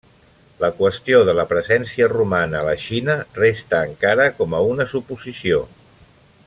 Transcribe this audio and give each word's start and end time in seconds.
La 0.61 0.69
qüestió 0.77 1.19
de 1.27 1.35
la 1.39 1.45
presència 1.51 2.07
romana 2.13 2.61
a 2.63 2.67
la 2.69 2.73
Xina 2.87 3.19
resta 3.39 3.83
encara 3.91 4.29
com 4.41 4.57
a 4.63 4.67
una 4.71 4.93
suposició. 4.95 5.65